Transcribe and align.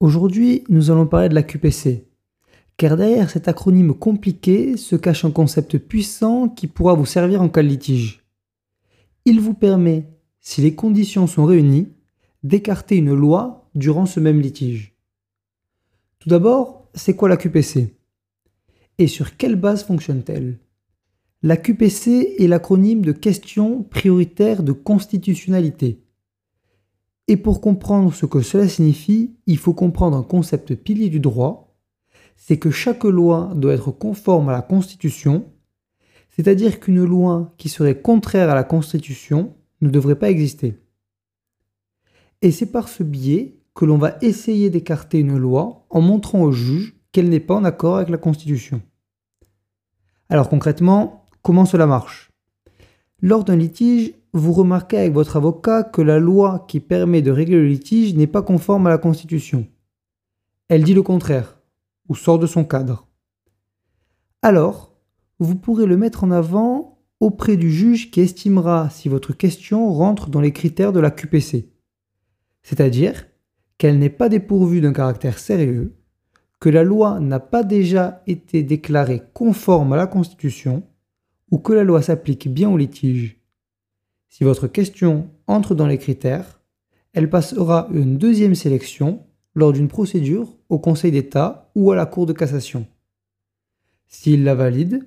Aujourd'hui, 0.00 0.64
nous 0.70 0.90
allons 0.90 1.06
parler 1.06 1.28
de 1.28 1.34
la 1.34 1.42
QPC, 1.42 2.06
car 2.78 2.96
derrière 2.96 3.28
cet 3.28 3.48
acronyme 3.48 3.92
compliqué 3.92 4.78
se 4.78 4.96
cache 4.96 5.26
un 5.26 5.30
concept 5.30 5.76
puissant 5.76 6.48
qui 6.48 6.68
pourra 6.68 6.94
vous 6.94 7.04
servir 7.04 7.42
en 7.42 7.50
cas 7.50 7.62
de 7.62 7.68
litige. 7.68 8.24
Il 9.26 9.40
vous 9.40 9.52
permet, 9.52 10.08
si 10.40 10.62
les 10.62 10.74
conditions 10.74 11.26
sont 11.26 11.44
réunies, 11.44 11.92
d'écarter 12.42 12.96
une 12.96 13.12
loi 13.12 13.68
durant 13.74 14.06
ce 14.06 14.20
même 14.20 14.40
litige. 14.40 14.94
Tout 16.18 16.30
d'abord, 16.30 16.88
c'est 16.94 17.14
quoi 17.14 17.28
la 17.28 17.36
QPC 17.36 17.94
Et 18.96 19.06
sur 19.06 19.36
quelle 19.36 19.56
base 19.56 19.84
fonctionne-t-elle? 19.84 20.60
La 21.42 21.58
QPC 21.58 22.36
est 22.38 22.48
l'acronyme 22.48 23.04
de 23.04 23.12
question 23.12 23.82
prioritaire 23.82 24.62
de 24.62 24.72
constitutionnalité. 24.72 26.00
Et 27.30 27.36
pour 27.36 27.60
comprendre 27.60 28.12
ce 28.12 28.26
que 28.26 28.42
cela 28.42 28.66
signifie, 28.66 29.36
il 29.46 29.56
faut 29.56 29.72
comprendre 29.72 30.16
un 30.16 30.24
concept 30.24 30.74
pilier 30.74 31.10
du 31.10 31.20
droit, 31.20 31.76
c'est 32.34 32.58
que 32.58 32.72
chaque 32.72 33.04
loi 33.04 33.52
doit 33.54 33.74
être 33.74 33.92
conforme 33.92 34.48
à 34.48 34.52
la 34.52 34.62
Constitution, 34.62 35.44
c'est-à-dire 36.30 36.80
qu'une 36.80 37.04
loi 37.04 37.54
qui 37.56 37.68
serait 37.68 38.02
contraire 38.02 38.50
à 38.50 38.56
la 38.56 38.64
Constitution 38.64 39.54
ne 39.80 39.90
devrait 39.90 40.18
pas 40.18 40.28
exister. 40.28 40.80
Et 42.42 42.50
c'est 42.50 42.72
par 42.72 42.88
ce 42.88 43.04
biais 43.04 43.60
que 43.76 43.84
l'on 43.84 43.96
va 43.96 44.16
essayer 44.22 44.68
d'écarter 44.68 45.20
une 45.20 45.38
loi 45.38 45.86
en 45.88 46.00
montrant 46.00 46.42
au 46.42 46.50
juge 46.50 46.96
qu'elle 47.12 47.28
n'est 47.28 47.38
pas 47.38 47.54
en 47.54 47.62
accord 47.62 47.98
avec 47.98 48.08
la 48.08 48.18
Constitution. 48.18 48.82
Alors 50.28 50.48
concrètement, 50.48 51.28
comment 51.42 51.64
cela 51.64 51.86
marche? 51.86 52.32
Lors 53.22 53.44
d'un 53.44 53.54
litige, 53.54 54.14
vous 54.32 54.52
remarquez 54.52 54.98
avec 54.98 55.12
votre 55.12 55.36
avocat 55.36 55.82
que 55.82 56.02
la 56.02 56.18
loi 56.18 56.64
qui 56.68 56.80
permet 56.80 57.22
de 57.22 57.30
régler 57.30 57.56
le 57.56 57.66
litige 57.66 58.14
n'est 58.14 58.26
pas 58.26 58.42
conforme 58.42 58.86
à 58.86 58.90
la 58.90 58.98
Constitution. 58.98 59.66
Elle 60.68 60.84
dit 60.84 60.94
le 60.94 61.02
contraire, 61.02 61.58
ou 62.08 62.14
sort 62.14 62.38
de 62.38 62.46
son 62.46 62.64
cadre. 62.64 63.08
Alors, 64.42 64.94
vous 65.38 65.56
pourrez 65.56 65.86
le 65.86 65.96
mettre 65.96 66.22
en 66.22 66.30
avant 66.30 66.98
auprès 67.18 67.56
du 67.56 67.70
juge 67.70 68.10
qui 68.10 68.20
estimera 68.20 68.88
si 68.90 69.08
votre 69.08 69.32
question 69.32 69.92
rentre 69.92 70.30
dans 70.30 70.40
les 70.40 70.52
critères 70.52 70.92
de 70.92 71.00
la 71.00 71.10
QPC. 71.10 71.72
C'est-à-dire 72.62 73.26
qu'elle 73.78 73.98
n'est 73.98 74.10
pas 74.10 74.28
dépourvue 74.28 74.80
d'un 74.80 74.92
caractère 74.92 75.38
sérieux, 75.38 75.96
que 76.60 76.68
la 76.68 76.84
loi 76.84 77.20
n'a 77.20 77.40
pas 77.40 77.62
déjà 77.62 78.22
été 78.26 78.62
déclarée 78.62 79.22
conforme 79.32 79.94
à 79.94 79.96
la 79.96 80.06
Constitution, 80.06 80.84
ou 81.50 81.58
que 81.58 81.72
la 81.72 81.84
loi 81.84 82.00
s'applique 82.00 82.52
bien 82.52 82.70
au 82.70 82.76
litige. 82.76 83.39
Si 84.30 84.44
votre 84.44 84.68
question 84.68 85.28
entre 85.48 85.74
dans 85.74 85.88
les 85.88 85.98
critères, 85.98 86.60
elle 87.12 87.28
passera 87.28 87.88
une 87.92 88.16
deuxième 88.16 88.54
sélection 88.54 89.26
lors 89.54 89.72
d'une 89.72 89.88
procédure 89.88 90.56
au 90.68 90.78
Conseil 90.78 91.10
d'État 91.10 91.72
ou 91.74 91.90
à 91.90 91.96
la 91.96 92.06
Cour 92.06 92.26
de 92.26 92.32
cassation. 92.32 92.86
S'il 94.06 94.44
la 94.44 94.54
valide, 94.54 95.04